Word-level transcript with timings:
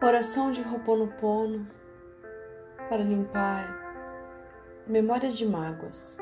Oração 0.00 0.52
de 0.52 0.62
Roponopono 0.62 1.66
para 2.88 3.02
limpar 3.02 3.76
memórias 4.86 5.36
de 5.36 5.44
mágoas. 5.44 6.16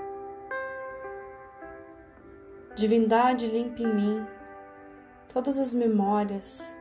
Divindade 2.74 3.46
limpe 3.46 3.82
em 3.82 3.94
mim 3.94 4.26
todas 5.28 5.58
as 5.58 5.74
memórias, 5.74 6.74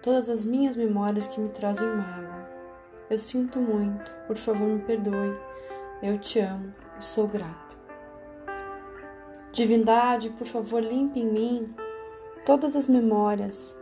todas 0.00 0.30
as 0.30 0.42
minhas 0.42 0.74
memórias 0.74 1.26
que 1.26 1.38
me 1.38 1.50
trazem 1.50 1.86
mágoa. 1.86 2.48
Eu 3.10 3.18
sinto 3.18 3.58
muito, 3.58 4.10
por 4.26 4.36
favor 4.36 4.66
me 4.66 4.80
perdoe. 4.80 5.38
Eu 6.02 6.18
te 6.18 6.40
amo 6.40 6.74
e 6.98 7.04
sou 7.04 7.28
grato. 7.28 7.76
Divindade, 9.52 10.30
por 10.30 10.46
favor, 10.46 10.82
limpe 10.82 11.20
em 11.20 11.30
mim 11.30 11.74
todas 12.46 12.74
as 12.74 12.88
memórias 12.88 13.76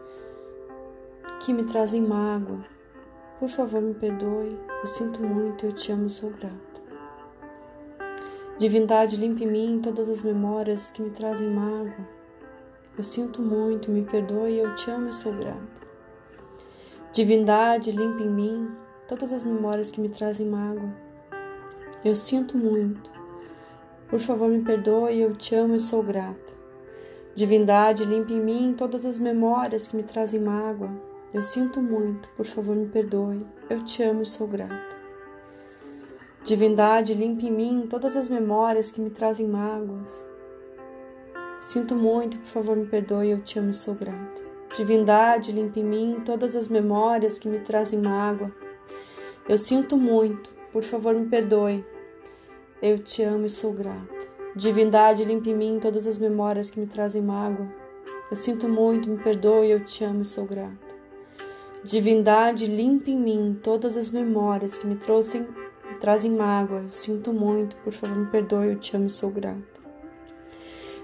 que 1.44 1.52
me 1.52 1.64
trazem 1.64 2.00
mágoa. 2.00 2.64
Por 3.40 3.48
favor, 3.48 3.82
me 3.82 3.94
perdoe. 3.94 4.56
Eu 4.80 4.86
sinto 4.86 5.20
muito, 5.20 5.66
eu 5.66 5.72
te 5.72 5.90
amo 5.90 6.06
e 6.06 6.10
sou 6.10 6.30
grata. 6.30 6.80
Divindade, 8.58 9.16
limpe 9.16 9.42
em 9.42 9.50
mim 9.50 9.80
todas 9.82 10.08
as 10.08 10.22
memórias 10.22 10.92
que 10.92 11.02
me 11.02 11.10
trazem 11.10 11.50
mágoa. 11.50 12.06
Eu 12.96 13.02
sinto 13.02 13.42
muito, 13.42 13.90
me 13.90 14.02
perdoe, 14.02 14.56
eu 14.56 14.72
te 14.76 14.88
amo 14.88 15.10
e 15.10 15.12
sou 15.12 15.32
grata. 15.32 15.82
Divindade, 17.12 17.90
limpe 17.90 18.22
em 18.22 18.30
mim 18.30 18.70
todas 19.08 19.32
as 19.32 19.42
memórias 19.42 19.90
que 19.90 20.00
me 20.00 20.08
trazem 20.08 20.46
mágoa. 20.46 20.94
Eu 22.04 22.14
sinto 22.14 22.56
muito. 22.56 23.10
Por 24.08 24.20
favor, 24.20 24.48
me 24.48 24.62
perdoe, 24.62 25.20
eu 25.20 25.34
te 25.34 25.56
amo 25.56 25.74
e 25.74 25.80
sou 25.80 26.04
grata. 26.04 26.52
Divindade, 27.34 28.04
limpe 28.04 28.32
em 28.32 28.40
mim 28.40 28.74
todas 28.78 29.04
as 29.04 29.18
memórias 29.18 29.88
que 29.88 29.96
me 29.96 30.04
trazem 30.04 30.40
mágoa. 30.40 31.10
Eu 31.34 31.42
sinto 31.42 31.80
muito, 31.80 32.28
por 32.36 32.44
favor 32.44 32.76
me 32.76 32.86
perdoe. 32.86 33.46
Eu 33.70 33.82
te 33.82 34.02
amo 34.02 34.22
e 34.22 34.26
sou 34.26 34.46
grata. 34.46 34.96
Divindade, 36.44 37.14
limpe 37.14 37.46
em 37.46 37.50
mim 37.50 37.86
todas 37.88 38.18
as 38.18 38.28
memórias 38.28 38.90
que 38.90 39.00
me 39.00 39.08
trazem 39.08 39.48
mágoas. 39.48 40.10
Sinto 41.58 41.94
muito, 41.94 42.36
por 42.36 42.46
favor 42.48 42.76
me 42.76 42.84
perdoe. 42.84 43.30
Eu 43.30 43.40
te 43.40 43.58
amo 43.58 43.70
e 43.70 43.74
sou 43.74 43.94
grata. 43.94 44.42
Divindade, 44.76 45.52
limpe 45.52 45.80
em 45.80 45.84
mim 45.84 46.22
todas 46.22 46.54
as 46.54 46.68
memórias 46.68 47.38
que 47.38 47.48
me 47.48 47.60
trazem 47.60 48.00
mágoa. 48.00 48.52
Eu 49.48 49.56
sinto 49.56 49.96
muito, 49.96 50.50
por 50.70 50.82
favor 50.82 51.14
me 51.14 51.26
perdoe. 51.28 51.82
Eu 52.82 52.98
te 52.98 53.22
amo 53.22 53.46
e 53.46 53.50
sou 53.50 53.72
grata. 53.72 54.28
Divindade, 54.54 55.24
limpe 55.24 55.48
em 55.48 55.56
mim 55.56 55.78
todas 55.80 56.06
as 56.06 56.18
memórias 56.18 56.70
que 56.70 56.78
me 56.78 56.86
trazem 56.86 57.22
mágoa. 57.22 57.68
Eu 58.30 58.36
sinto 58.36 58.68
muito, 58.68 59.08
me 59.08 59.16
perdoe, 59.16 59.70
eu 59.70 59.82
te 59.82 60.04
amo 60.04 60.20
e 60.20 60.26
sou 60.26 60.44
grata. 60.44 60.91
Divindade, 61.84 62.64
limpe 62.66 63.10
em 63.10 63.18
mim 63.18 63.58
todas 63.60 63.96
as 63.96 64.08
memórias 64.08 64.78
que 64.78 64.86
me 64.86 64.94
trouxem, 64.94 65.42
me 65.42 65.96
trazem 65.98 66.30
mágoa. 66.30 66.82
Eu 66.82 66.92
sinto 66.92 67.32
muito, 67.32 67.74
por 67.78 67.92
favor, 67.92 68.16
me 68.16 68.26
perdoe, 68.26 68.68
eu 68.68 68.78
te 68.78 68.96
amo 68.96 69.06
e 69.06 69.10
sou 69.10 69.32
grata. 69.32 69.82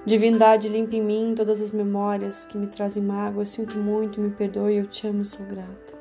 Divindade, 0.07 0.69
limpe 0.69 0.97
em 0.97 1.03
mim 1.03 1.35
todas 1.37 1.61
as 1.61 1.73
memórias 1.73 2.47
que 2.47 2.57
me 2.57 2.69
trazem 2.69 3.03
mágoa. 3.03 3.43
Eu 3.43 3.47
sinto 3.47 3.77
muito, 3.77 4.21
me 4.21 4.31
perdoe, 4.31 4.77
eu 4.77 4.87
te 4.87 5.05
amo 5.09 5.23
e 5.23 5.25
sou 5.25 5.45
grata. 5.45 5.99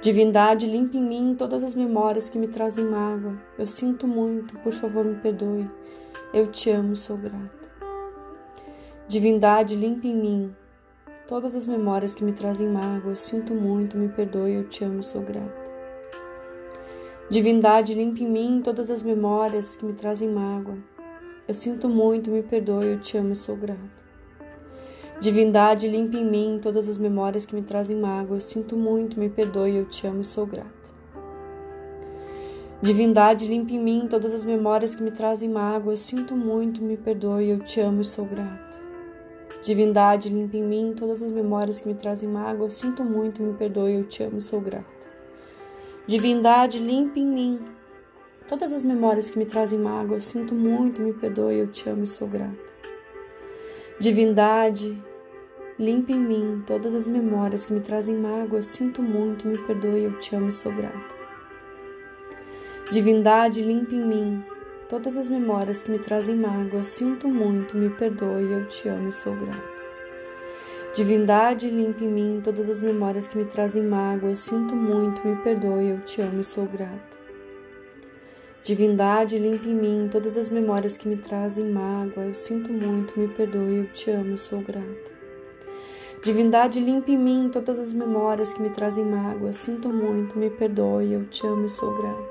Divindade, 0.00 0.64
limpe 0.66 0.96
em 0.96 1.02
mim 1.02 1.34
todas 1.36 1.62
as 1.62 1.74
memórias 1.74 2.30
que 2.30 2.38
me 2.38 2.48
trazem 2.48 2.86
mágoa. 2.86 3.36
Eu 3.58 3.66
sinto 3.66 4.08
muito, 4.08 4.58
por 4.60 4.72
favor, 4.72 5.04
me 5.04 5.16
perdoe. 5.16 5.70
Eu 6.32 6.46
te 6.46 6.70
amo 6.70 6.94
e 6.94 6.96
sou 6.96 7.18
grata. 7.18 7.68
Divindade, 9.06 9.76
limpe 9.76 10.08
em 10.08 10.16
mim 10.16 10.56
todas 11.30 11.54
as 11.54 11.68
memórias 11.68 12.12
que 12.12 12.24
me 12.24 12.32
trazem 12.32 12.66
mágoa. 12.66 13.12
Eu 13.12 13.16
sinto 13.16 13.54
muito, 13.54 13.96
me 13.96 14.08
perdoe, 14.08 14.52
eu 14.52 14.64
te 14.64 14.82
amo 14.82 15.00
sou 15.00 15.22
grata. 15.22 15.70
Divindade, 17.30 17.94
limpe 17.94 18.24
em 18.24 18.28
mim 18.28 18.60
todas 18.60 18.90
as 18.90 19.00
memórias 19.00 19.76
que 19.76 19.86
me 19.86 19.92
trazem 19.92 20.28
mágoa. 20.28 20.76
Eu 21.46 21.54
sinto 21.54 21.88
muito, 21.88 22.32
me 22.32 22.42
perdoe, 22.42 22.84
eu 22.84 23.00
te 23.00 23.16
amo 23.16 23.36
sou 23.36 23.54
grata. 23.54 23.78
Divindade, 25.20 25.86
limpe 25.86 26.18
em 26.18 26.28
mim 26.28 26.58
todas 26.60 26.88
as 26.88 26.98
memórias 26.98 27.46
que 27.46 27.54
me 27.54 27.62
trazem 27.62 27.96
mágoa. 27.96 28.38
Eu 28.38 28.40
sinto 28.40 28.76
muito, 28.76 29.16
me 29.16 29.30
perdoe, 29.30 29.76
eu 29.76 29.84
te 29.84 30.08
amo 30.08 30.22
e 30.22 30.24
sou 30.24 30.44
grata. 30.44 30.90
Divindade, 32.82 33.46
limpe 33.46 33.76
em 33.76 33.80
mim 33.80 34.08
todas 34.10 34.34
as 34.34 34.44
memórias 34.44 34.96
que 34.96 35.02
me 35.04 35.12
trazem 35.12 35.48
mágoa. 35.48 35.92
Eu 35.92 35.96
sinto 35.96 36.34
muito, 36.34 36.82
me 36.82 36.96
perdoe, 36.96 37.50
eu 37.50 37.60
te 37.60 37.80
amo 37.80 38.00
e 38.00 38.04
sou 38.04 38.24
grata. 38.24 38.79
Divindade, 39.62 40.30
limpe 40.30 40.56
em 40.56 40.64
mim 40.64 40.94
todas 40.96 41.22
as 41.22 41.30
memórias 41.30 41.80
que 41.80 41.88
me 41.88 41.94
trazem 41.94 42.28
mágoa. 42.28 42.66
Eu 42.66 42.70
sinto 42.70 43.04
muito, 43.04 43.42
me 43.42 43.52
perdoe, 43.52 43.94
eu 43.94 44.04
te 44.04 44.22
amo 44.22 44.38
e 44.38 44.42
sou 44.42 44.60
grata. 44.60 44.86
Divindade, 46.06 46.78
limpe 46.78 47.20
em 47.20 47.26
mim 47.26 47.60
todas 48.48 48.72
as 48.72 48.82
memórias 48.82 49.28
que 49.28 49.38
me 49.38 49.44
trazem 49.44 49.78
mágoa. 49.78 50.16
Eu 50.16 50.20
sinto 50.20 50.54
muito, 50.54 51.02
me 51.02 51.12
perdoe, 51.12 51.58
eu 51.58 51.66
te 51.66 51.88
amo 51.90 52.04
e 52.04 52.06
sou 52.06 52.26
grata. 52.26 52.56
Divindade, 53.98 54.96
limpe 55.78 56.14
em 56.14 56.18
mim 56.18 56.62
todas 56.66 56.94
as 56.94 57.06
memórias 57.06 57.66
que 57.66 57.74
me 57.74 57.80
trazem 57.80 58.16
mágoa. 58.16 58.60
Eu 58.60 58.62
sinto 58.62 59.02
muito, 59.02 59.46
me 59.46 59.58
perdoe, 59.58 60.04
eu 60.04 60.18
te 60.18 60.34
amo 60.34 60.48
e 60.48 60.52
sou 60.52 60.72
grata. 60.72 61.14
Divindade, 62.90 63.62
limpe 63.62 63.94
em 63.94 64.06
mim 64.06 64.44
todas 64.90 65.16
as 65.16 65.28
memórias 65.28 65.82
que 65.82 65.90
me 65.92 66.00
trazem 66.00 66.34
mágoa. 66.34 66.82
Sinto 66.82 67.28
muito, 67.28 67.76
me 67.76 67.88
perdoe, 67.90 68.50
eu 68.50 68.66
te 68.66 68.88
amo 68.88 69.08
e 69.08 69.12
sou 69.12 69.36
grata. 69.36 69.80
Divindade, 70.92 71.70
limpe 71.70 72.04
em 72.04 72.08
mim 72.08 72.40
todas 72.42 72.68
as 72.68 72.80
memórias 72.80 73.28
que 73.28 73.38
me 73.38 73.44
trazem 73.44 73.84
mágoa. 73.84 74.34
Sinto 74.34 74.74
muito, 74.74 75.24
me 75.24 75.36
perdoe, 75.36 75.90
eu 75.90 76.00
te 76.00 76.20
amo 76.20 76.40
e 76.40 76.44
sou 76.44 76.66
grata. 76.66 77.20
Divindade, 78.64 79.38
limpe 79.38 79.68
em 79.68 79.74
mim 79.76 80.08
todas 80.10 80.36
as 80.36 80.48
memórias 80.48 80.96
que 80.96 81.08
me 81.08 81.16
trazem 81.16 81.70
mágoa. 81.70 82.24
Eu 82.24 82.34
sinto 82.34 82.72
muito, 82.72 83.18
me 83.18 83.28
perdoe, 83.28 83.76
eu 83.76 83.86
te 83.92 84.10
amo 84.10 84.34
e 84.34 84.38
sou 84.38 84.60
grata. 84.60 85.12
Divindade, 86.24 86.80
limpe 86.80 87.12
em 87.12 87.18
mim 87.18 87.48
todas 87.52 87.78
as 87.78 87.92
memórias 87.92 88.52
que 88.52 88.60
me 88.60 88.70
trazem 88.70 89.04
mágoa. 89.04 89.50
Eu 89.50 89.54
sinto 89.54 89.88
muito, 89.88 90.36
me 90.36 90.50
perdoe, 90.50 91.12
eu 91.12 91.24
te 91.26 91.46
amo 91.46 91.66
e 91.66 91.70
sou 91.70 91.96
grata. 91.96 92.29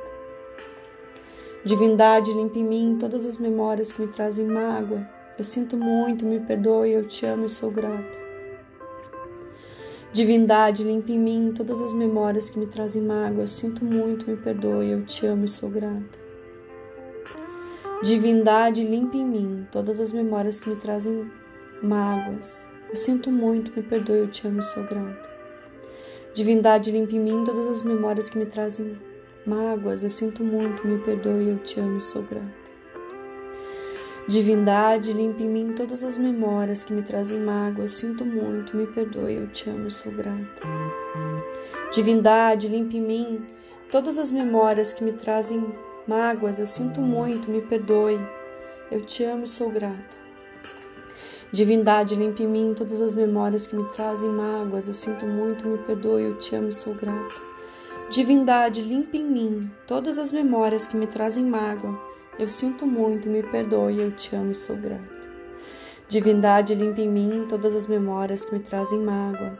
Divindade, 1.65 2.31
limpe 2.31 2.59
em 2.59 2.63
mim 2.63 2.97
todas 2.97 3.25
as 3.25 3.37
memórias 3.37 3.91
que 3.91 4.01
me 4.01 4.07
trazem 4.07 4.45
mágoa. 4.45 5.05
Eu 5.37 5.43
sinto 5.43 5.75
muito, 5.75 6.25
me 6.25 6.39
perdoe, 6.39 6.91
eu 6.91 7.05
te 7.05 7.25
amo 7.25 7.47
e 7.47 7.49
sou 7.49 7.69
grata. 7.69 8.17
Divindade, 10.13 10.85
limpe 10.85 11.11
em 11.11 11.19
mim 11.19 11.51
todas 11.53 11.81
as 11.81 11.91
memórias 11.91 12.49
que 12.49 12.57
me 12.57 12.65
trazem 12.65 13.01
mágoa. 13.01 13.43
Eu 13.43 13.47
sinto 13.47 13.83
muito, 13.83 14.29
me 14.29 14.37
perdoe, 14.37 14.89
eu 14.89 15.05
te 15.05 15.25
amo 15.25 15.43
e 15.43 15.49
sou 15.49 15.69
grata. 15.69 16.17
Divindade, 18.01 18.81
limpe 18.81 19.17
em 19.17 19.25
mim 19.25 19.67
todas 19.69 19.99
as 19.99 20.13
memórias 20.13 20.61
que 20.61 20.69
me 20.69 20.77
trazem 20.77 21.29
mágoas. 21.83 22.65
Eu 22.89 22.95
sinto 22.95 23.29
muito, 23.29 23.73
me 23.75 23.83
perdoe, 23.83 24.19
eu 24.19 24.27
te 24.27 24.47
amo 24.47 24.59
e 24.59 24.63
sou 24.63 24.83
grata. 24.83 25.29
Divindade, 26.33 26.89
limpe 26.89 27.17
em 27.17 27.19
mim 27.19 27.43
todas 27.43 27.67
as 27.67 27.83
memórias 27.83 28.29
que 28.29 28.37
me 28.37 28.45
trazem 28.45 28.97
mágoas, 29.49 30.03
eu 30.03 30.09
sinto 30.11 30.43
muito, 30.43 30.87
me 30.87 30.99
perdoe, 30.99 31.49
eu 31.49 31.57
te 31.57 31.79
amo 31.79 31.99
sou 31.99 32.21
grata. 32.21 32.69
Divindade, 34.27 35.11
limpe 35.11 35.43
em 35.43 35.49
mim 35.49 35.73
todas 35.75 36.03
as 36.03 36.15
memórias 36.15 36.83
que 36.83 36.93
me 36.93 37.01
trazem 37.01 37.39
mágoa, 37.39 37.85
eu 37.85 37.87
sinto 37.87 38.23
muito, 38.23 38.77
me 38.77 38.85
perdoe, 38.85 39.33
eu 39.33 39.47
te 39.47 39.67
amo 39.71 39.89
sou 39.89 40.11
grata. 40.11 40.61
Divindade, 41.91 42.67
limpe 42.67 42.97
em 42.97 43.01
mim 43.01 43.45
todas 43.91 44.19
as 44.19 44.31
memórias 44.31 44.93
que 44.93 45.03
me 45.03 45.13
trazem 45.13 45.73
mágoas, 46.07 46.59
eu 46.59 46.67
sinto 46.67 47.01
muito, 47.01 47.49
me 47.49 47.61
perdoe, 47.63 48.19
eu 48.91 49.01
te 49.01 49.23
amo 49.23 49.47
sou 49.47 49.71
grata. 49.71 50.19
Divindade, 51.51 52.13
limpe 52.13 52.43
em 52.43 52.47
mim 52.47 52.73
todas 52.77 53.01
as 53.01 53.15
memórias 53.15 53.65
que 53.65 53.75
me 53.75 53.89
trazem 53.89 54.29
mágoas, 54.29 54.87
eu 54.87 54.93
sinto 54.93 55.25
muito, 55.25 55.67
me 55.67 55.79
perdoe, 55.79 56.21
eu 56.21 56.37
te 56.37 56.55
amo 56.55 56.71
sou 56.71 56.93
grata. 56.93 57.48
Divindade, 58.09 58.81
limpe 58.81 59.19
em 59.19 59.23
mim 59.23 59.71
todas 59.85 60.17
as 60.17 60.31
memórias 60.31 60.87
que 60.87 60.97
me 60.97 61.05
trazem 61.05 61.45
mágoa. 61.45 61.95
Eu 62.39 62.49
sinto 62.49 62.83
muito, 62.83 63.29
me 63.29 63.43
perdoe, 63.43 64.01
eu 64.01 64.11
te 64.11 64.35
amo 64.35 64.49
e 64.49 64.55
sou 64.55 64.75
grato. 64.75 65.29
Divindade, 66.07 66.73
limpe 66.73 67.03
em 67.03 67.07
mim 67.07 67.45
todas 67.47 67.75
as 67.75 67.85
memórias 67.85 68.43
que 68.43 68.51
me 68.55 68.61
trazem 68.61 68.97
mágoa. 68.97 69.59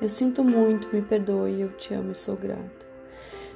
Eu 0.00 0.08
sinto 0.08 0.42
muito, 0.42 0.88
me 0.90 1.02
perdoe, 1.02 1.60
eu 1.60 1.68
te 1.72 1.92
amo 1.92 2.12
e 2.12 2.14
sou 2.14 2.34
grato. 2.34 2.86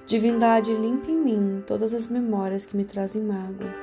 Divindade, 0.06 0.71
limpe 0.75 1.11
em 1.11 1.17
mim 1.17 1.65
todas 1.67 1.94
as 1.94 2.06
memórias 2.06 2.67
que 2.67 2.77
me 2.77 2.85
trazem 2.85 3.23
mágoa. 3.23 3.75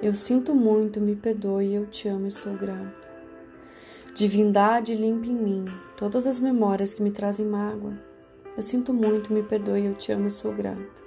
Eu 0.00 0.14
sinto 0.14 0.54
muito, 0.54 1.02
me 1.02 1.14
perdoe, 1.14 1.74
eu 1.74 1.84
te 1.84 2.08
amo 2.08 2.28
e 2.28 2.32
sou 2.32 2.54
grato. 2.54 3.10
Divindade, 4.14 4.94
limpe 4.94 5.28
em 5.28 5.36
mim 5.36 5.64
todas 5.98 6.26
as 6.26 6.40
memórias 6.40 6.94
que 6.94 7.02
me 7.02 7.10
trazem 7.10 7.44
mágoa. 7.44 8.15
Eu 8.56 8.62
sinto 8.62 8.92
muito, 8.92 9.32
me 9.32 9.42
perdoe, 9.42 9.84
eu 9.84 9.94
te 9.94 10.12
amo 10.12 10.28
e 10.28 10.30
sou 10.30 10.52
grata. 10.52 11.04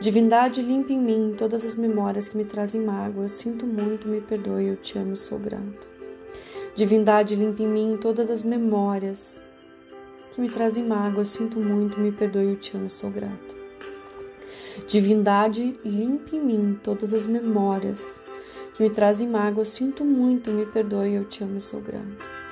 Divindade, 0.00 0.60
limpe 0.60 0.92
em 0.92 0.98
mim 0.98 1.34
todas 1.36 1.64
as 1.64 1.76
memórias 1.76 2.28
que 2.28 2.36
me 2.36 2.44
trazem 2.44 2.80
mágoa. 2.80 3.24
Eu 3.24 3.28
sinto 3.28 3.66
muito, 3.66 4.08
me 4.08 4.20
perdoe, 4.20 4.66
eu 4.66 4.76
te 4.76 4.98
amo 4.98 5.14
e 5.14 5.16
sou 5.16 5.38
grata. 5.38 5.86
Divindade, 6.74 7.34
limpe 7.34 7.62
em 7.62 7.68
mim 7.68 7.96
todas 7.98 8.28
as 8.28 8.42
memórias 8.42 9.42
que 10.36 10.42
me 10.42 10.50
trazem 10.50 10.84
mágoa, 10.84 11.22
eu 11.22 11.24
sinto 11.24 11.58
muito, 11.58 11.98
me 11.98 12.12
perdoe, 12.12 12.50
eu 12.50 12.56
te 12.56 12.76
amo, 12.76 12.90
sou 12.90 13.10
grato. 13.10 13.56
Divindade, 14.86 15.80
limpe 15.82 16.36
em 16.36 16.44
mim 16.44 16.78
todas 16.82 17.14
as 17.14 17.24
memórias 17.24 18.20
que 18.74 18.82
me 18.82 18.90
trazem 18.90 19.26
mágoa, 19.26 19.62
eu 19.62 19.64
sinto 19.64 20.04
muito, 20.04 20.50
me 20.50 20.66
perdoe, 20.66 21.14
eu 21.14 21.24
te 21.24 21.42
amo, 21.42 21.58
sou 21.58 21.80
grato. 21.80 22.45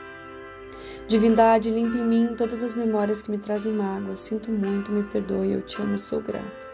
Divindade, 1.07 1.71
limpe 1.71 1.99
em 1.99 2.05
mim 2.05 2.35
todas 2.35 2.63
as 2.63 2.75
memórias 2.75 3.21
que 3.21 3.31
me 3.31 3.37
trazem 3.37 3.73
mágoa, 3.73 4.17
sinto 4.17 4.51
muito, 4.51 4.91
me 4.91 5.03
perdoe, 5.03 5.53
eu 5.53 5.61
te 5.61 5.81
amo, 5.81 5.99
sou 5.99 6.21
grato. 6.21 6.67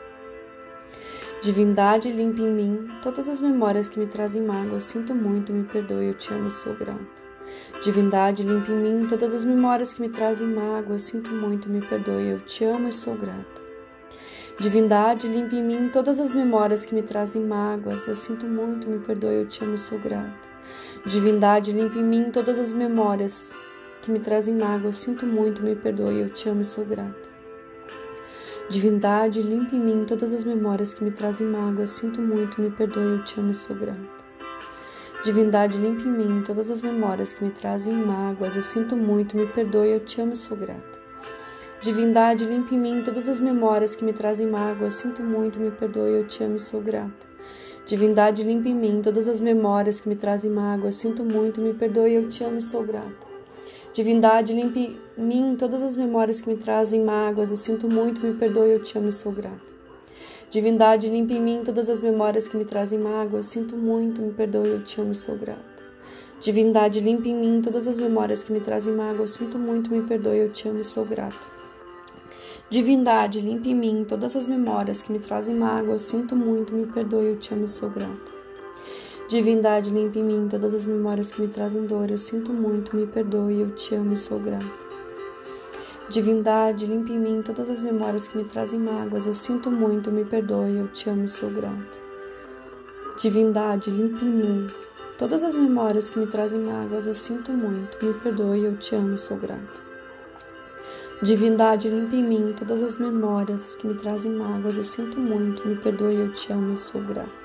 Divindade, 1.42 2.12
limpe 2.12 2.40
em 2.40 2.52
mim 2.52 2.88
todas 3.02 3.28
as 3.28 3.40
memórias 3.40 3.88
que 3.88 3.98
me 3.98 4.06
trazem 4.06 4.42
mágoa, 4.42 4.78
sinto 4.78 5.14
muito, 5.14 5.52
me 5.52 5.64
perdoe, 5.64 6.06
eu 6.06 6.14
te 6.14 6.32
amo, 6.32 6.50
sou 6.50 6.74
grato. 6.74 7.30
Divindade, 7.82 8.42
limpe 8.42 8.70
em 8.70 8.76
mim 8.76 9.06
todas 9.08 9.32
as 9.32 9.44
memórias 9.44 9.94
que 9.94 10.00
me 10.00 10.08
trazem 10.08 10.46
mágoa. 10.46 10.98
Sinto 10.98 11.30
muito, 11.30 11.68
me 11.68 11.80
perdoe, 11.80 12.28
eu 12.28 12.40
te 12.40 12.64
amo 12.64 12.88
e 12.88 12.92
sou 12.92 13.16
grata. 13.16 13.62
Divindade, 14.58 15.26
limpe 15.26 15.56
em 15.56 15.62
mim 15.62 15.88
todas 15.88 16.20
as 16.20 16.32
memórias 16.32 16.84
que 16.84 16.94
me 16.94 17.02
trazem 17.02 17.42
mágoas. 17.42 18.06
Eu 18.06 18.14
sinto 18.14 18.46
muito, 18.46 18.88
me 18.88 18.98
perdoe, 18.98 19.36
eu 19.36 19.46
te 19.48 19.64
amo 19.64 19.74
e 19.74 19.78
sou 19.78 19.98
grata. 19.98 20.48
Divindade, 21.06 21.72
limpe 21.72 21.98
em 21.98 22.04
mim 22.04 22.30
todas 22.30 22.58
as 22.58 22.72
memórias 22.72 23.54
que 24.00 24.10
me 24.10 24.20
trazem 24.20 24.54
mágoa. 24.54 24.92
Sinto 24.92 25.26
muito, 25.26 25.62
me 25.62 25.74
perdoe, 25.76 26.20
eu 26.20 26.30
te 26.30 26.48
amo 26.48 26.62
e 26.62 26.64
sou 26.64 26.84
grata. 26.84 27.28
Divindade, 28.68 29.42
limpe 29.42 29.74
em 29.74 29.80
mim 29.80 30.04
todas 30.06 30.32
as 30.32 30.44
memórias 30.44 30.94
que 30.94 31.02
me 31.02 31.10
trazem 31.10 31.46
mágoa. 31.46 31.86
Sinto 31.86 32.20
muito, 32.20 32.60
me 32.60 32.70
perdoe, 32.70 33.18
eu 33.18 33.24
te 33.24 33.40
amo 33.40 33.50
e 33.50 33.54
sou 33.54 33.74
grata. 33.74 34.20
Divindade, 35.24 35.76
limpe 35.76 36.08
em 36.08 36.12
mim 36.12 36.42
todas 36.42 36.70
as 36.70 36.80
memórias 36.80 37.32
que 37.32 37.44
me 37.44 37.50
trazem 37.50 37.92
mágoas. 37.92 38.56
Eu 38.56 38.62
sinto 38.62 38.96
muito, 38.96 39.36
me 39.36 39.46
perdoe, 39.46 39.90
eu 39.90 40.00
te 40.00 40.20
amo 40.20 40.32
e 40.32 40.36
sou 40.36 40.56
grata. 40.56 40.98
Divindade, 41.82 42.44
limpe 42.44 42.74
em 42.74 42.78
mim 42.78 43.02
todas 43.02 43.28
as 43.28 43.40
memórias 43.40 43.96
que 43.96 44.04
me 44.04 44.12
trazem 44.12 44.46
mágoa. 44.46 44.86
Eu 44.86 44.90
sinto 44.90 45.22
muito, 45.22 45.58
me 45.58 45.70
perdoe, 45.70 46.12
eu 46.12 46.26
te 46.26 46.42
amo 46.44 46.56
e 46.56 46.60
sou 46.60 46.80
grata. 46.80 47.28
Divindade, 47.84 48.44
limpe 48.44 48.68
em 48.68 48.74
mim 48.74 49.02
todas 49.02 49.28
as 49.28 49.40
memórias 49.40 49.98
que 49.98 50.08
me 50.08 50.14
trazem 50.14 50.50
mágoa. 50.50 50.88
Eu 50.88 50.92
sinto 50.92 51.24
muito, 51.24 51.60
me 51.60 51.74
perdoe, 51.74 52.14
eu 52.14 52.28
te 52.28 52.44
amo 52.44 52.58
e 52.58 52.62
sou 52.62 52.84
grata. 52.84 53.29
Divindade, 53.92 54.52
limpe 54.52 54.96
em 55.18 55.22
mim 55.22 55.56
todas 55.58 55.82
as 55.82 55.96
memórias 55.96 56.40
que 56.40 56.48
me 56.48 56.56
trazem 56.56 57.02
mágoas. 57.04 57.50
Eu 57.50 57.56
sinto 57.56 57.88
muito, 57.88 58.24
me 58.24 58.34
perdoe, 58.34 58.70
eu 58.70 58.82
te 58.82 58.96
amo 58.96 59.08
e 59.08 59.12
sou 59.12 59.32
grata. 59.32 59.58
Divindade, 60.48 61.08
limpe 61.08 61.34
em 61.34 61.42
mim 61.42 61.62
todas 61.64 61.90
as 61.90 62.00
memórias 62.00 62.46
que 62.46 62.56
me 62.56 62.64
trazem 62.64 63.00
mágoa. 63.00 63.40
Eu 63.40 63.42
sinto 63.42 63.76
muito, 63.76 64.22
me 64.22 64.32
perdoe, 64.32 64.68
eu 64.68 64.84
te 64.84 65.00
amo 65.00 65.10
e 65.10 65.16
sou 65.16 65.36
grata. 65.36 65.64
Divindade, 66.40 67.00
limpe 67.00 67.30
em 67.30 67.34
mim 67.34 67.60
todas 67.60 67.88
as 67.88 67.98
memórias 67.98 68.44
que 68.44 68.52
me 68.52 68.60
trazem 68.60 68.94
mágoa. 68.94 69.22
Eu 69.22 69.28
sinto 69.28 69.58
muito, 69.58 69.90
me 69.90 70.02
perdoe, 70.02 70.38
eu 70.38 70.50
te 70.50 70.68
amo 70.68 70.80
e 70.80 70.84
sou 70.84 71.04
grata. 71.04 71.46
Divindade, 72.70 73.40
limpe 73.40 73.70
em 73.70 73.74
mim 73.74 74.04
todas 74.08 74.36
as 74.36 74.46
memórias 74.46 75.02
que 75.02 75.12
me 75.12 75.18
trazem 75.18 75.56
mágoa. 75.56 75.94
Eu 75.94 75.98
sinto 75.98 76.36
muito, 76.36 76.72
me 76.72 76.86
perdoe, 76.86 77.26
eu 77.26 77.36
te 77.38 77.52
amo 77.52 77.64
e 77.64 77.68
sou 77.68 77.90
grata. 77.90 78.39
Divindade, 79.30 79.90
limpe 79.90 80.18
em 80.18 80.24
mim 80.24 80.48
todas 80.50 80.74
as 80.74 80.84
memórias 80.84 81.30
que 81.30 81.40
me 81.40 81.46
trazem 81.46 81.86
dor. 81.86 82.10
Eu 82.10 82.18
sinto 82.18 82.52
muito, 82.52 82.96
me 82.96 83.06
perdoe, 83.06 83.60
eu 83.60 83.70
te 83.70 83.94
amo 83.94 84.14
e 84.14 84.16
sou 84.16 84.40
grata. 84.40 84.66
Divindade, 86.08 86.84
limpe 86.84 87.12
em 87.12 87.18
mim 87.20 87.40
todas 87.40 87.70
as 87.70 87.80
memórias 87.80 88.26
que 88.26 88.36
me 88.36 88.42
trazem 88.42 88.80
mágoas. 88.80 89.28
Eu 89.28 89.34
sinto 89.36 89.70
muito, 89.70 90.10
me 90.10 90.24
perdoe, 90.24 90.78
eu 90.78 90.88
te 90.88 91.08
amo 91.08 91.26
e 91.26 91.28
sou 91.28 91.48
grata. 91.48 92.00
Divindade, 93.20 93.88
limpe 93.88 94.24
em 94.24 94.30
mim 94.30 94.66
todas 95.16 95.44
as 95.44 95.54
memórias 95.54 96.10
que 96.10 96.18
me 96.18 96.26
trazem 96.26 96.58
mágoas. 96.58 97.06
Eu 97.06 97.14
sinto 97.14 97.52
muito, 97.52 98.04
me 98.04 98.12
perdoe, 98.14 98.64
eu 98.64 98.76
te 98.78 98.96
amo 98.96 99.14
e 99.14 99.18
sou 99.18 99.36
grata. 99.36 99.80
Divindade, 101.22 101.88
limpe 101.88 102.16
em 102.16 102.24
mim 102.24 102.52
todas 102.58 102.82
as 102.82 102.96
memórias 102.96 103.76
que 103.76 103.86
me 103.86 103.94
trazem 103.94 104.32
mágoas. 104.32 104.76
Eu 104.76 104.82
sinto 104.82 105.20
muito, 105.20 105.68
me 105.68 105.76
perdoe, 105.76 106.16
eu 106.16 106.32
te 106.32 106.52
amo 106.52 106.74
e 106.74 106.76
sou 106.76 107.00
grata. 107.00 107.39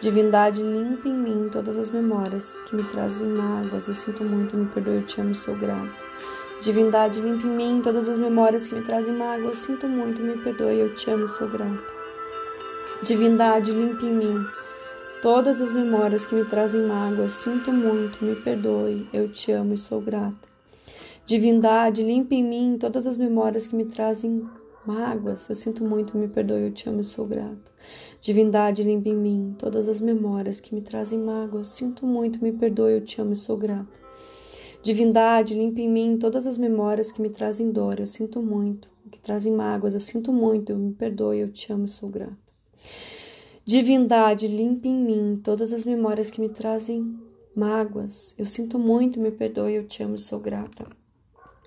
Divindade, 0.00 0.62
limpe 0.62 1.08
em 1.08 1.12
mim 1.12 1.48
todas 1.50 1.76
as 1.76 1.90
memórias 1.90 2.56
que 2.66 2.76
me 2.76 2.84
trazem 2.84 3.26
mágoas. 3.26 3.88
Eu 3.88 3.94
sinto 3.94 4.22
muito, 4.22 4.56
me 4.56 4.66
perdoe, 4.66 4.94
eu 4.94 5.02
te 5.02 5.20
amo 5.20 5.34
sou 5.34 5.56
grata. 5.56 6.04
Divindade, 6.62 7.20
limpe 7.20 7.48
em 7.48 7.50
mim 7.50 7.80
todas 7.82 8.08
as 8.08 8.16
memórias 8.16 8.68
que 8.68 8.76
me 8.76 8.82
trazem 8.82 9.12
mágoa. 9.12 9.46
Eu 9.46 9.54
sinto 9.54 9.88
muito, 9.88 10.22
me 10.22 10.38
perdoe, 10.38 10.78
eu 10.78 10.94
te 10.94 11.10
amo 11.10 11.24
e 11.24 11.28
sou 11.28 11.48
grata. 11.48 11.92
Divindade, 13.02 13.72
limpe 13.72 14.06
em 14.06 14.14
mim 14.14 14.46
todas 15.20 15.60
as 15.60 15.72
memórias 15.72 16.24
que 16.24 16.34
me 16.36 16.44
trazem 16.44 16.82
mágoa. 16.82 17.24
Eu 17.24 17.30
sinto 17.30 17.72
muito, 17.72 18.24
me 18.24 18.36
perdoe, 18.36 19.08
eu 19.12 19.28
te 19.28 19.50
amo 19.50 19.74
e 19.74 19.78
sou 19.78 20.00
grata. 20.00 20.48
Divindade, 21.26 22.04
limpe 22.04 22.36
em 22.36 22.44
mim 22.44 22.76
todas 22.78 23.04
as 23.04 23.16
memórias 23.16 23.66
que 23.66 23.74
me 23.74 23.84
trazem 23.84 24.48
mágoas. 24.88 25.48
Eu 25.50 25.54
sinto 25.54 25.84
muito, 25.84 26.16
me 26.16 26.26
perdoe, 26.26 26.62
eu 26.62 26.72
te 26.72 26.88
amo 26.88 27.02
e 27.02 27.04
sou 27.04 27.26
grata. 27.26 27.70
Divindade, 28.20 28.82
limpe 28.82 29.10
em 29.10 29.16
mim 29.16 29.54
todas 29.58 29.86
as 29.86 30.00
memórias 30.00 30.58
que 30.58 30.74
me 30.74 30.80
trazem 30.80 31.18
mágoa. 31.18 31.60
Eu 31.60 31.64
sinto 31.64 32.06
muito, 32.06 32.42
me 32.42 32.50
perdoe, 32.50 32.94
eu 32.94 33.04
te 33.04 33.20
amo 33.20 33.34
e 33.34 33.36
sou 33.36 33.56
grata. 33.58 33.98
Divindade, 34.82 35.54
limpe 35.54 35.82
em 35.82 35.88
mim 35.88 36.16
todas 36.16 36.46
as 36.46 36.56
memórias 36.56 37.12
que 37.12 37.20
me 37.20 37.28
trazem 37.28 37.70
dor, 37.70 38.00
eu 38.00 38.06
sinto 38.06 38.40
muito, 38.40 38.88
que 39.10 39.18
trazem 39.18 39.52
mágoas, 39.52 39.92
eu 39.92 40.00
sinto 40.00 40.32
muito, 40.32 40.74
me 40.74 40.94
perdoe, 40.94 41.40
eu 41.40 41.50
te 41.50 41.72
amo 41.72 41.84
e 41.84 41.88
sou 41.88 42.08
grata. 42.08 42.36
Divindade, 43.66 44.46
limpe 44.46 44.88
em 44.88 44.96
mim 44.96 45.40
todas 45.42 45.72
as 45.72 45.84
memórias 45.84 46.30
que 46.30 46.40
me 46.40 46.48
trazem 46.48 47.18
mágoas, 47.54 48.34
eu 48.38 48.46
sinto 48.46 48.78
muito, 48.78 49.20
me 49.20 49.32
perdoe, 49.32 49.74
eu 49.74 49.84
te 49.84 50.02
amo 50.02 50.14
e 50.14 50.18
sou 50.18 50.38
grata. 50.38 50.86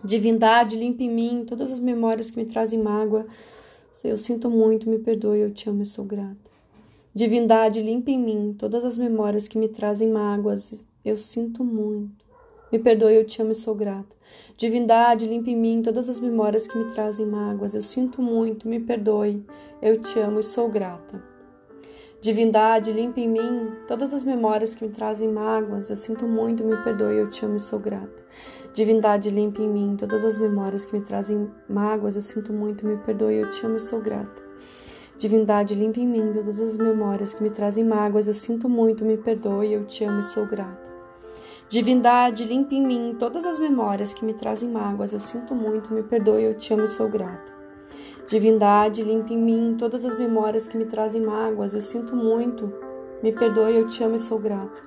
Divindade, 0.04 0.76
limpe 0.76 1.04
em 1.04 1.10
mim 1.10 1.44
todas 1.46 1.72
as 1.72 1.80
memórias 1.80 2.32
que 2.32 2.38
me 2.38 2.46
trazem 2.46 2.80
mágoa, 2.82 3.26
eu 4.04 4.18
sinto 4.18 4.50
muito, 4.50 4.90
me 4.90 4.98
perdoe, 4.98 5.40
eu 5.40 5.52
te 5.52 5.70
amo 5.70 5.84
e 5.84 5.86
sou 5.86 6.04
grata. 6.04 6.50
Divindade, 7.14 7.82
limpe 7.82 8.12
em 8.12 8.18
mim 8.18 8.56
todas 8.58 8.84
as 8.84 8.98
memórias 8.98 9.48
que 9.48 9.60
me 9.60 9.68
trazem 9.68 10.10
mágoas, 10.10 10.88
eu 11.06 11.18
sinto 11.18 11.64
muito. 11.64 12.26
Me 12.72 12.80
perdoe, 12.80 13.16
eu 13.16 13.26
te 13.26 13.42
amo 13.42 13.52
e 13.52 13.56
sou 13.56 13.76
grata. 13.76 14.16
Divindade, 14.58 15.28
limpe 15.28 15.52
em 15.52 15.58
mim 15.58 15.82
todas 15.82 16.08
as 16.08 16.20
memórias 16.20 16.66
que 16.66 16.78
me 16.78 16.92
trazem 16.94 17.26
mágoas. 17.26 17.76
Eu 17.76 17.82
sinto 17.82 18.22
muito, 18.22 18.68
me 18.68 18.80
perdoe, 18.80 19.46
eu 19.82 20.02
te 20.02 20.18
amo 20.20 20.40
e 20.40 20.44
sou 20.44 20.70
grata. 20.70 21.31
Divindade, 22.22 22.92
limpe 22.92 23.20
em 23.20 23.28
mim 23.28 23.72
todas 23.88 24.14
as 24.14 24.24
memórias 24.24 24.76
que 24.76 24.86
me 24.86 24.92
trazem 24.92 25.28
mágoas. 25.28 25.90
Eu 25.90 25.98
sinto 25.98 26.28
muito, 26.28 26.64
me 26.64 26.78
perdoe, 26.84 27.18
eu 27.18 27.28
te 27.28 27.44
amo 27.44 27.56
e 27.56 27.60
sou 27.60 27.80
grata. 27.80 28.24
Divindade, 28.76 29.32
limpe 29.32 29.64
em 29.64 29.68
mim 29.68 29.96
todas 29.98 30.24
as 30.24 30.38
memórias 30.38 30.86
que 30.86 30.96
me 30.96 31.04
trazem 31.04 31.50
mágoas. 31.68 32.16
Eu 32.16 32.22
sinto 32.22 32.54
muito, 32.54 32.86
me 32.86 32.96
perdoe, 32.98 33.38
eu 33.38 33.50
te 33.50 33.66
amo 33.66 33.78
e 33.78 33.80
sou 33.80 34.00
grata. 34.00 34.40
Divindade, 35.18 35.74
limpe 35.74 36.00
em 36.00 36.08
mim 36.08 36.32
todas 36.32 36.60
as 36.60 36.78
memórias 36.78 37.34
que 37.34 37.42
me 37.42 37.50
trazem 37.50 37.84
mágoas. 37.84 38.28
Eu 38.28 38.36
sinto 38.36 38.70
muito, 38.70 39.04
me 39.04 39.18
perdoe, 39.18 39.74
eu 39.74 39.86
te 39.86 40.04
amo 40.04 40.20
e 40.20 40.24
sou 40.24 40.46
grata. 40.46 40.92
Divindade, 41.70 42.46
limpe 42.46 42.76
em 42.76 42.86
mim 42.86 43.16
todas 43.18 43.48
as 43.48 43.58
memórias 43.58 44.14
que 44.14 44.24
me 44.24 44.36
trazem 44.36 44.70
mágoas. 44.70 45.12
Eu 45.12 45.20
sinto 45.20 45.56
muito, 45.56 45.92
me 45.92 46.04
perdoe, 46.04 46.44
eu 46.44 46.54
te 46.54 46.72
amo 46.72 46.84
e 46.84 46.88
sou 46.88 47.10
grata. 47.10 47.61
Divindade, 48.32 49.04
limpe 49.04 49.34
em 49.34 49.38
mim 49.38 49.76
todas 49.78 50.06
as 50.06 50.18
memórias 50.18 50.66
que 50.66 50.78
me 50.78 50.86
trazem 50.86 51.22
mágoas. 51.22 51.74
Eu 51.74 51.82
sinto 51.82 52.16
muito, 52.16 52.72
me 53.22 53.34
perdoe, 53.34 53.76
eu 53.76 53.86
te 53.86 54.02
amo 54.06 54.16
e 54.16 54.20
sou 54.20 54.40
grata. 54.40 54.82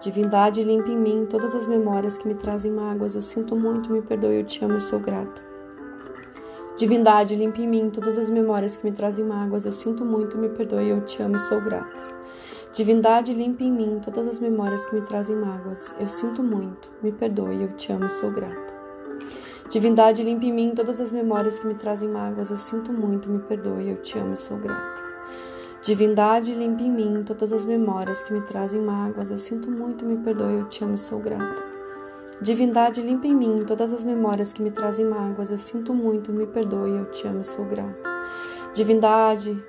Divindade, 0.00 0.64
limpe 0.64 0.90
em 0.92 0.96
mim 0.96 1.26
todas 1.28 1.54
as 1.54 1.66
memórias 1.66 2.16
que 2.16 2.26
me 2.26 2.34
trazem 2.34 2.72
mágoas. 2.72 3.14
Eu 3.14 3.20
sinto 3.20 3.54
muito, 3.54 3.92
me 3.92 4.00
perdoe, 4.00 4.36
eu 4.36 4.44
te 4.46 4.64
amo 4.64 4.78
e 4.78 4.80
sou 4.80 4.98
grata. 4.98 5.42
Divindade, 6.78 7.36
limpe 7.36 7.60
em 7.60 7.68
mim 7.68 7.90
todas 7.90 8.16
as 8.16 8.30
memórias 8.30 8.78
que 8.78 8.86
me 8.86 8.92
trazem 8.92 9.22
mágoas. 9.22 9.66
Eu 9.66 9.72
sinto 9.72 10.02
muito, 10.02 10.38
me 10.38 10.48
perdoe, 10.48 10.88
eu 10.88 11.02
te 11.02 11.22
amo 11.22 11.36
e 11.36 11.40
sou 11.40 11.60
grata. 11.60 12.06
Divindade, 12.72 13.34
limpe 13.34 13.64
em 13.64 13.70
mim 13.70 14.00
todas 14.02 14.26
as 14.26 14.40
memórias 14.40 14.86
que 14.86 14.94
me 14.94 15.02
trazem 15.02 15.36
mágoas. 15.36 15.94
Eu 16.00 16.08
sinto 16.08 16.42
muito, 16.42 16.90
me 17.02 17.12
perdoe, 17.12 17.64
eu 17.64 17.68
te 17.76 17.92
amo 17.92 18.06
e 18.06 18.10
sou 18.10 18.30
grata. 18.30 18.78
Divindade, 19.70 20.22
limpe 20.22 20.46
em 20.46 20.52
mim 20.52 20.70
todas 20.74 21.00
as 21.00 21.12
memórias 21.12 21.58
que 21.58 21.66
me 21.66 21.74
trazem 21.74 22.08
mágoas. 22.08 22.50
Eu 22.50 22.58
sinto 22.58 22.92
muito, 22.92 23.28
me 23.28 23.38
perdoe, 23.38 23.90
eu 23.90 23.96
te 23.96 24.18
amo 24.18 24.32
e 24.32 24.36
sou 24.36 24.56
grata. 24.56 25.02
Divindade, 25.82 26.54
limpe 26.54 26.84
em 26.84 26.90
mim 26.90 27.22
todas 27.22 27.52
as 27.52 27.64
memórias 27.64 28.22
que 28.22 28.32
me 28.32 28.40
trazem 28.40 28.80
mágoas. 28.80 29.30
Eu 29.30 29.38
sinto 29.38 29.70
muito, 29.70 30.04
me 30.06 30.16
perdoe, 30.16 30.54
eu 30.54 30.64
te 30.68 30.82
amo 30.82 30.94
e 30.94 30.98
sou 30.98 31.18
grata. 31.20 31.62
Divindade, 32.40 33.02
limpe 33.02 33.28
em 33.28 33.34
mim 33.34 33.64
todas 33.66 33.92
as 33.92 34.02
memórias 34.02 34.52
que 34.52 34.62
me 34.62 34.70
trazem 34.70 35.04
mágoas. 35.04 35.50
Eu 35.50 35.58
sinto 35.58 35.92
muito, 35.92 36.32
me 36.32 36.46
perdoe, 36.46 36.90
eu 36.90 37.04
te 37.10 37.26
amo 37.26 37.40
e 37.40 37.44
sou 37.44 37.64
grata. 37.64 38.08
Divindade, 38.72 39.62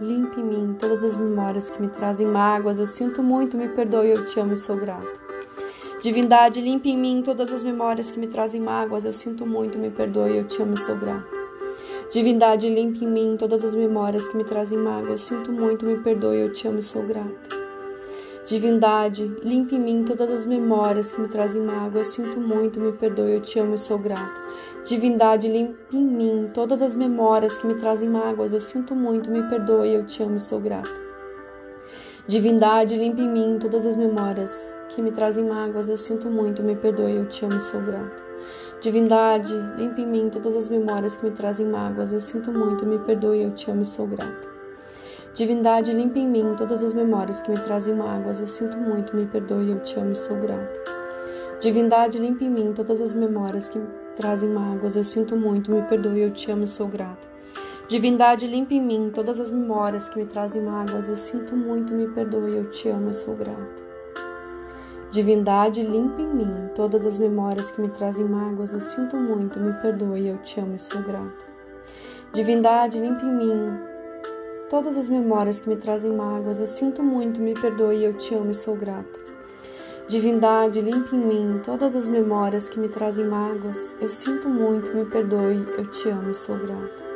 Limpe 0.00 0.40
em 0.40 0.44
mim 0.44 0.76
todas 0.78 1.04
as 1.04 1.14
memórias 1.14 1.68
que 1.68 1.78
me 1.78 1.88
trazem 1.88 2.26
mágoas. 2.26 2.78
Eu 2.78 2.86
sinto 2.86 3.22
muito, 3.22 3.54
me 3.54 3.68
perdoe, 3.68 4.08
eu 4.08 4.24
te 4.24 4.40
amo 4.40 4.54
e 4.54 4.56
sou 4.56 4.74
grato. 4.74 5.29
Divindade, 6.02 6.62
limpe 6.62 6.88
em 6.88 6.96
mim 6.96 7.20
todas 7.22 7.52
as 7.52 7.62
memórias 7.62 8.10
que 8.10 8.18
me 8.18 8.26
trazem 8.26 8.58
mágoas. 8.58 9.04
Eu 9.04 9.12
sinto 9.12 9.46
muito, 9.46 9.78
me 9.78 9.90
perdoe, 9.90 10.38
eu 10.38 10.44
te 10.44 10.62
amo 10.62 10.72
e 10.72 10.76
sou 10.78 10.96
grato. 10.96 11.28
Divindade, 12.10 12.70
limpe 12.70 13.04
em 13.04 13.08
mim 13.08 13.36
todas 13.38 13.62
as 13.62 13.74
memórias 13.74 14.26
que 14.26 14.34
me 14.34 14.42
trazem 14.42 14.78
mágoas. 14.78 15.10
Eu 15.10 15.18
sinto 15.18 15.52
muito, 15.52 15.84
me 15.84 15.98
perdoe, 15.98 16.38
eu 16.38 16.52
te 16.54 16.66
amo 16.66 16.78
e 16.78 16.82
sou 16.82 17.02
grato. 17.02 17.60
Divindade, 18.46 19.30
limpe 19.44 19.76
em 19.76 19.78
mim 19.78 20.02
todas 20.02 20.30
as 20.30 20.46
memórias 20.46 21.12
que 21.12 21.20
me 21.20 21.28
trazem 21.28 21.60
mágoa. 21.60 22.00
Eu 22.00 22.04
sinto 22.06 22.40
muito, 22.40 22.80
me 22.80 22.92
perdoe, 22.92 23.34
eu 23.34 23.42
te 23.42 23.58
amo 23.58 23.74
e 23.74 23.78
sou 23.78 23.98
grata. 23.98 24.42
Divindade, 24.82 25.48
limpe 25.48 25.98
em 25.98 26.02
mim 26.02 26.50
todas 26.54 26.80
as 26.80 26.94
memórias 26.94 27.58
que 27.58 27.66
me 27.66 27.74
trazem 27.74 28.08
mágoas. 28.08 28.54
Eu 28.54 28.60
sinto 28.60 28.94
muito, 28.94 29.30
me 29.30 29.42
perdoe, 29.50 29.92
eu 29.92 30.06
te 30.06 30.22
amo 30.22 30.36
e 30.36 30.40
sou 30.40 30.58
grata. 30.58 31.09
Divindade, 32.30 32.94
limpe 32.94 33.22
em 33.22 33.28
mim 33.28 33.58
todas 33.58 33.84
as 33.84 33.96
memórias 33.96 34.78
que 34.88 35.02
me 35.02 35.10
trazem 35.10 35.44
mágoas. 35.44 35.88
Eu 35.88 35.96
sinto 35.98 36.30
muito, 36.30 36.62
me 36.62 36.76
perdoe, 36.76 37.16
eu 37.16 37.26
te 37.26 37.44
amo 37.44 37.56
e 37.56 37.60
sou 37.60 37.80
grata. 37.80 38.22
Divindade, 38.80 39.52
limpe 39.76 40.02
em 40.02 40.06
mim 40.06 40.30
todas 40.30 40.54
as 40.54 40.68
memórias 40.68 41.16
que 41.16 41.24
me 41.24 41.32
trazem 41.32 41.66
mágoas. 41.66 42.12
Eu 42.12 42.20
sinto 42.20 42.52
muito, 42.52 42.86
me 42.86 43.00
perdoe, 43.00 43.42
eu 43.42 43.50
te 43.50 43.68
amo 43.68 43.82
e 43.82 43.84
sou 43.84 44.06
grata. 44.06 44.48
Divindade, 45.34 45.92
limpe 45.92 46.20
em 46.20 46.28
mim 46.28 46.54
todas 46.56 46.84
as 46.84 46.94
memórias 46.94 47.40
que 47.40 47.50
me 47.50 47.58
trazem 47.58 47.96
mágoas. 47.96 48.38
Eu 48.38 48.46
sinto 48.46 48.78
muito, 48.78 49.16
me 49.16 49.26
perdoe, 49.26 49.68
eu 49.68 49.80
te 49.80 49.98
amo 49.98 50.12
e 50.12 50.16
sou 50.16 50.36
grata. 50.36 50.80
Divindade, 51.60 52.20
limpe 52.20 52.44
em 52.44 52.50
mim 52.50 52.72
todas 52.72 53.00
as 53.00 53.12
memórias 53.12 53.66
que 53.66 53.76
me 53.76 53.88
trazem 54.14 54.50
mágoas. 54.50 54.94
Eu 54.94 55.02
sinto 55.02 55.34
muito, 55.34 55.72
me 55.72 55.82
perdoe, 55.82 56.20
eu 56.20 56.30
te 56.30 56.48
amo 56.52 56.62
e 56.62 56.68
sou 56.68 56.86
grata. 56.86 57.29
Divindade, 57.90 58.46
limpe 58.46 58.76
em 58.76 58.80
mim 58.80 59.10
todas 59.12 59.40
as 59.40 59.50
memórias 59.50 60.08
que 60.08 60.16
me 60.16 60.24
trazem 60.24 60.62
mágoas. 60.62 61.08
Eu 61.08 61.16
sinto 61.16 61.56
muito, 61.56 61.92
me 61.92 62.06
perdoe, 62.06 62.56
eu 62.56 62.70
te 62.70 62.88
amo 62.88 63.10
e 63.10 63.14
sou 63.14 63.34
grata. 63.34 63.82
Divindade, 65.10 65.82
limpe 65.82 66.22
em 66.22 66.28
mim 66.28 66.70
todas 66.72 67.04
as 67.04 67.18
memórias 67.18 67.72
que 67.72 67.80
me 67.80 67.88
trazem 67.88 68.24
mágoas. 68.24 68.72
Eu 68.72 68.80
sinto 68.80 69.16
muito, 69.16 69.58
me 69.58 69.72
perdoe, 69.82 70.28
eu 70.28 70.38
te 70.38 70.60
amo 70.60 70.76
e 70.76 70.78
sou 70.78 71.02
grata. 71.02 71.44
Divindade, 72.32 73.00
limpe 73.00 73.26
em 73.26 73.34
mim 73.34 73.76
todas 74.70 74.96
as 74.96 75.08
memórias 75.08 75.58
que 75.58 75.68
me 75.68 75.74
trazem 75.74 76.12
mágoas. 76.12 76.60
Eu 76.60 76.68
sinto 76.68 77.02
muito, 77.02 77.40
me 77.40 77.54
perdoe, 77.54 78.04
eu 78.04 78.14
te 78.14 78.36
amo 78.36 78.52
e 78.52 78.54
sou 78.54 78.76
grata. 78.76 79.18
Divindade, 80.06 80.80
limpe 80.80 81.16
em 81.16 81.18
mim 81.18 81.60
todas 81.64 81.96
as 81.96 82.06
memórias 82.06 82.68
que 82.68 82.78
me 82.78 82.88
trazem 82.88 83.26
mágoas. 83.26 83.96
Eu 84.00 84.08
sinto 84.08 84.48
muito, 84.48 84.94
me 84.94 85.06
perdoe, 85.06 85.66
eu 85.76 85.90
te 85.90 86.08
amo 86.08 86.30
e 86.30 86.34
sou 86.36 86.56
grata. 86.56 87.09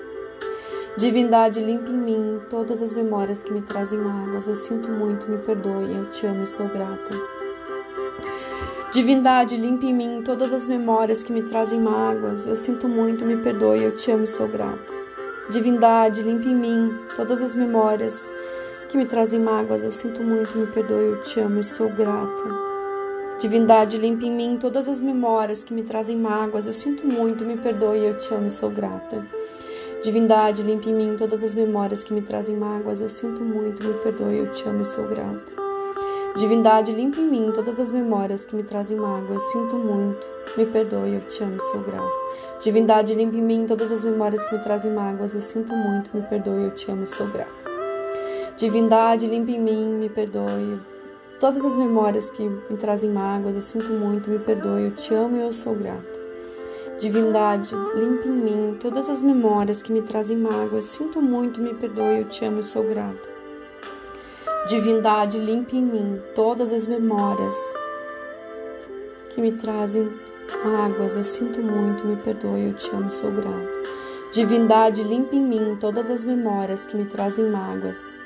Divindade, 0.97 1.59
limpe 1.59 1.91
em 1.91 1.97
mim 1.97 2.41
todas 2.49 2.81
as 2.81 2.95
memórias 2.95 3.43
que 3.43 3.53
me 3.53 3.61
trazem 3.61 3.99
mágoas. 3.99 4.47
Eu 4.47 4.55
sinto 4.55 4.89
muito, 4.89 5.29
me 5.29 5.39
perdoe, 5.39 5.93
eu 5.93 6.09
te 6.09 6.25
amo 6.25 6.45
e 6.45 6.47
sou 6.47 6.69
grata. 6.69 7.11
Divindade, 8.93 9.57
limpe 9.57 9.87
em 9.87 9.93
mim 9.93 10.23
todas 10.25 10.53
as 10.53 10.69
memórias 10.69 11.25
que 11.25 11.33
me 11.33 11.43
trazem 11.43 11.81
mágoas. 11.81 12.47
Eu 12.47 12.55
sinto 12.55 12.89
muito, 12.89 13.25
me 13.25 13.37
perdoe, 13.39 13.83
eu 13.83 13.97
te 13.97 14.09
amo 14.13 14.23
e 14.23 14.27
sou 14.29 14.47
grata. 14.47 14.93
Divindade, 15.51 16.23
limpe 16.23 16.49
em 16.49 16.55
mim 16.55 16.97
todas 17.17 17.43
as 17.43 17.57
memórias 17.57 18.31
que 18.89 18.97
me 18.97 19.05
trazem 19.05 19.41
mágoas. 19.41 19.83
Eu 19.83 19.91
sinto 19.91 20.23
muito, 20.23 20.57
me 20.57 20.69
perdoe, 20.69 21.07
eu 21.07 21.23
te 21.23 21.41
amo 21.41 21.59
e 21.59 21.65
sou 21.65 21.89
grata. 21.89 22.45
Divindade, 23.41 23.99
limpe 23.99 24.27
em 24.27 24.33
mim 24.33 24.59
todas 24.61 24.87
as 24.87 25.01
memórias 25.01 25.65
que 25.65 25.75
me 25.75 25.83
trazem 25.83 26.17
mágoas. 26.17 26.69
Eu 26.69 26.73
sinto 26.73 27.05
muito, 27.05 27.45
me 27.45 27.57
perdoe, 27.57 27.99
eu 27.99 28.17
te 28.17 28.33
amo 28.33 28.47
e 28.47 28.51
sou 28.53 28.71
grata. 28.71 29.27
Divindade, 30.05 30.63
limpe 30.63 30.91
em 30.91 30.95
mim 30.95 31.17
todas 31.17 31.43
as 31.43 31.55
memórias 31.55 32.05
que 32.05 32.13
me 32.13 32.21
trazem 32.21 32.55
mágoas. 32.55 33.01
Eu 33.01 33.09
sinto 33.09 33.41
muito, 33.41 33.83
me 33.83 33.95
perdoe, 33.95 34.37
eu 34.37 34.53
te 34.53 34.69
amo 34.69 34.83
e 34.83 34.85
sou 34.85 35.09
grata. 35.09 35.51
Divindade, 36.37 36.93
limpe 36.93 37.23
em 37.23 37.31
mim 37.31 37.51
todas 37.55 37.81
as 37.81 37.91
memórias 37.91 38.45
que 38.45 38.55
me 38.55 38.63
trazem 38.63 38.99
mágoa. 38.99 39.37
Eu 39.37 39.41
sinto 39.41 39.77
muito. 39.77 40.27
Me 40.59 40.67
perdoe, 40.67 41.15
eu 41.15 41.21
te 41.23 41.43
amo 41.43 41.57
e 41.57 41.61
sou 41.63 41.81
grata. 41.81 42.13
Divindade, 42.61 43.15
limpe 43.15 43.39
em 43.39 43.43
mim 43.43 43.65
todas 43.67 43.91
as 43.91 44.05
memórias 44.05 44.45
que 44.45 44.55
me 44.55 44.63
trazem 44.63 44.93
mágoas. 44.93 45.35
Eu 45.35 45.41
sinto 45.41 45.73
muito. 45.73 46.11
Me 46.15 46.21
perdoe, 46.21 46.65
eu 46.65 46.71
te 46.73 46.91
amo 46.91 47.05
e 47.05 47.07
sou 47.07 47.27
grata. 47.29 47.71
Divindade, 48.59 49.27
limpe 49.27 49.53
em 49.53 49.61
mim, 49.61 49.89
me 49.89 50.11
perdoe. 50.11 50.83
Todas 51.41 51.65
as 51.65 51.75
memórias 51.75 52.29
que 52.29 52.47
me 52.47 52.77
trazem 52.77 53.09
mágoas, 53.09 53.55
eu 53.55 53.63
sinto 53.63 53.91
muito, 53.91 54.29
me 54.29 54.39
perdoe, 54.39 54.85
eu 54.85 54.91
te 54.91 55.15
amo 55.15 55.39
e 55.39 55.41
eu 55.41 55.53
sou 55.53 55.75
grata. 55.75 56.24
Divindade, 57.05 57.75
limpe 57.95 58.29
em 58.29 58.33
mim 58.33 58.79
todas 58.81 59.11
as 59.11 59.21
memórias 59.21 59.83
que 59.83 59.93
me 59.93 60.01
trazem 60.01 60.39
mágoas, 60.39 60.87
sinto 60.87 61.21
muito, 61.21 61.61
me 61.61 61.75
perdoe, 61.75 62.21
eu 62.21 62.25
te 62.25 62.47
amo 62.47 62.61
e 62.61 62.65
sou 62.65 62.83
grata. 62.83 63.29
Divindade, 64.67 65.39
limpe 65.39 65.77
em 65.77 65.83
mim 65.83 66.23
todas 66.35 66.73
as 66.73 66.87
memórias 66.87 67.55
que 69.29 69.39
me 69.39 69.53
trazem 69.53 70.11
mágoas. 70.65 71.15
Eu 71.15 71.25
sinto 71.25 71.61
muito, 71.61 72.07
me 72.07 72.17
perdoe, 72.17 72.69
eu 72.69 72.73
te 72.73 72.91
amo, 72.97 73.11
sou 73.11 73.31
grata. 73.31 73.83
Divindade, 74.33 75.03
limpe 75.05 75.37
em 75.37 75.43
mim 75.43 75.77
todas 75.79 76.09
as 76.09 76.25
memórias 76.25 76.87
que 76.87 76.97
me 76.97 77.05
trazem 77.05 77.45
mágoas. 77.45 78.17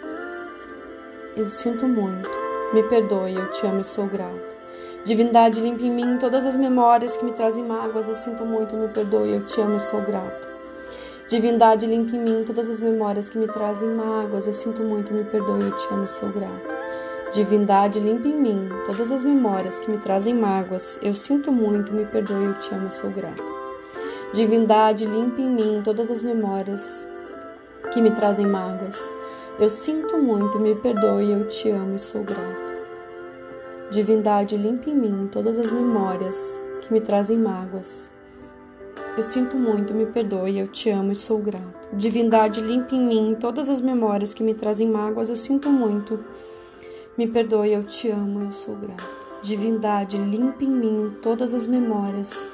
Eu 1.34 1.50
sinto 1.50 1.88
muito, 1.88 2.30
me 2.72 2.82
perdoe, 2.82 3.34
eu 3.34 3.50
te 3.50 3.66
amo 3.66 3.80
e 3.80 3.84
sou 3.84 4.06
grata. 4.06 4.56
Divindade, 5.04 5.60
limpe 5.60 5.86
em 5.86 5.90
mim 5.90 6.18
todas 6.18 6.44
as 6.44 6.56
memórias 6.56 7.16
que 7.16 7.24
me 7.24 7.32
trazem 7.32 7.64
mágoas. 7.64 8.08
Eu 8.08 8.16
sinto 8.16 8.44
muito, 8.44 8.76
me 8.76 8.88
perdoe, 8.88 9.34
eu 9.34 9.44
te 9.44 9.60
amo 9.60 9.76
e 9.76 9.80
sou 9.80 10.00
grata. 10.02 10.48
Divindade, 11.28 11.86
limpe 11.86 12.16
em 12.16 12.20
mim 12.20 12.42
todas 12.44 12.70
as 12.70 12.80
memórias 12.80 13.28
que 13.28 13.36
me 13.38 13.46
trazem 13.46 13.88
mágoas. 13.90 14.46
Eu 14.46 14.52
sinto 14.54 14.82
muito, 14.82 15.12
me 15.12 15.24
perdoe, 15.24 15.62
eu 15.62 15.76
te 15.76 15.86
amo, 15.92 16.08
sou 16.08 16.30
grato. 16.30 16.74
Divindade, 17.32 18.00
limpe 18.00 18.28
em 18.28 18.40
mim 18.40 18.68
todas 18.86 19.12
as 19.12 19.22
memórias 19.22 19.78
que 19.78 19.90
me 19.90 19.98
trazem 19.98 20.34
mágoas. 20.34 20.98
Eu 21.02 21.12
sinto 21.12 21.52
muito, 21.52 21.92
me 21.92 22.06
perdoe, 22.06 22.46
eu 22.46 22.54
te 22.54 22.74
amo, 22.74 22.90
sou 22.90 23.10
grata. 23.10 23.44
Divindade, 24.32 25.04
limpe 25.04 25.42
em 25.42 25.50
mim 25.50 25.82
todas 25.84 26.10
as 26.10 26.22
memórias 26.22 27.06
que 27.92 28.00
me 28.00 28.10
trazem 28.10 28.46
mágoas. 28.46 28.98
Eu 29.60 29.68
sinto 29.68 30.16
muito, 30.18 30.56
me 30.56 30.72
perdoe, 30.72 31.32
eu 31.32 31.48
te 31.48 31.68
amo 31.68 31.96
e 31.96 31.98
sou 31.98 32.22
grato. 32.22 32.74
Divindade, 33.90 34.56
limpe 34.56 34.88
em 34.88 34.94
mim 34.94 35.28
todas 35.32 35.58
as 35.58 35.72
memórias 35.72 36.64
que 36.80 36.92
me 36.92 37.00
trazem 37.00 37.36
mágoas. 37.36 38.08
Eu 39.16 39.22
sinto 39.24 39.56
muito, 39.56 39.92
me 39.92 40.06
perdoe, 40.06 40.60
eu 40.60 40.68
te 40.68 40.90
amo 40.90 41.10
e 41.10 41.16
sou 41.16 41.40
grato. 41.40 41.88
Divindade, 41.92 42.60
limpe 42.60 42.94
em 42.94 43.04
mim 43.04 43.34
todas 43.34 43.68
as 43.68 43.80
memórias 43.80 44.32
que 44.32 44.44
me 44.44 44.54
trazem 44.54 44.86
mágoas. 44.86 45.28
Eu 45.28 45.34
sinto 45.34 45.68
muito, 45.68 46.22
me 47.16 47.26
perdoe, 47.26 47.72
eu 47.72 47.82
te 47.82 48.08
amo 48.10 48.42
e 48.42 48.44
eu 48.44 48.52
sou 48.52 48.76
grato. 48.76 49.02
Divindade, 49.42 50.18
limpe 50.18 50.66
em 50.66 50.70
mim 50.70 51.16
todas 51.20 51.52
as 51.52 51.66
memórias 51.66 52.48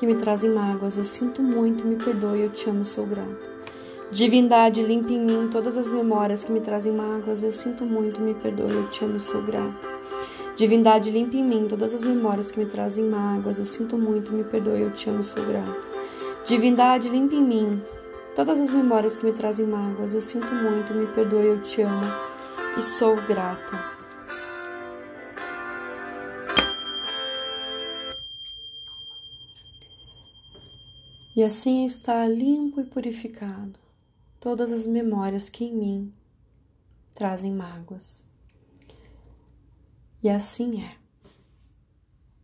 que 0.00 0.06
me 0.08 0.16
trazem 0.16 0.50
mágoas. 0.50 0.98
Eu 0.98 1.04
sinto 1.04 1.40
muito, 1.40 1.86
me 1.86 1.94
perdoe, 1.94 2.40
eu 2.40 2.50
te 2.50 2.68
amo 2.68 2.82
e 2.82 2.84
sou 2.84 3.06
grato. 3.06 3.53
Divindade, 4.14 4.80
limpe 4.80 5.12
em 5.12 5.18
mim 5.18 5.48
todas 5.50 5.76
as 5.76 5.90
memórias 5.90 6.44
que 6.44 6.52
me 6.52 6.60
trazem 6.60 6.92
mágoas. 6.92 7.42
Eu 7.42 7.52
sinto 7.52 7.84
muito, 7.84 8.20
me 8.20 8.32
perdoe, 8.32 8.72
eu 8.72 8.88
te 8.88 9.04
amo 9.04 9.18
sou 9.18 9.42
grato. 9.42 9.88
Divindade, 10.54 11.10
limpe 11.10 11.36
em 11.36 11.42
mim 11.42 11.66
todas 11.66 11.92
as 11.92 12.04
memórias 12.04 12.48
que 12.48 12.60
me 12.60 12.66
trazem 12.66 13.02
mágoas. 13.06 13.58
Eu 13.58 13.66
sinto 13.66 13.98
muito, 13.98 14.32
me 14.32 14.44
perdoe, 14.44 14.82
eu 14.82 14.92
te 14.92 15.10
amo, 15.10 15.24
sou 15.24 15.44
grato. 15.44 15.88
Divindade, 16.44 17.08
limpe 17.08 17.34
em 17.34 17.42
mim 17.42 17.82
todas 18.36 18.60
as 18.60 18.70
memórias 18.70 19.16
que 19.16 19.26
me 19.26 19.32
trazem 19.32 19.66
mágoas. 19.66 20.14
Eu 20.14 20.20
sinto 20.20 20.46
muito, 20.54 20.94
me 20.94 21.08
perdoe, 21.08 21.46
eu 21.46 21.60
te 21.60 21.82
amo 21.82 22.06
e 22.78 22.82
sou 22.84 23.16
grata. 23.16 23.94
E 31.34 31.42
assim 31.42 31.84
está 31.84 32.28
limpo 32.28 32.80
e 32.80 32.84
purificado 32.84 33.83
todas 34.44 34.70
as 34.70 34.86
memórias 34.86 35.48
que 35.48 35.64
em 35.64 35.74
mim 35.74 36.12
trazem 37.14 37.50
mágoas. 37.50 38.22
E 40.22 40.28
assim 40.28 40.82
é. 40.82 40.98